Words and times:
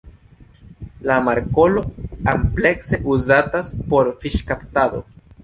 La 1.11 1.17
markolo 1.27 1.83
amplekse 2.33 3.01
uzatas 3.17 3.71
por 3.93 4.11
fiŝkaptado. 4.25 5.05